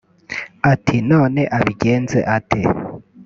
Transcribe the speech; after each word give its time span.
ati 0.71 0.95
none 1.09 1.41
abigenze 1.57 2.19
ate 2.37 2.61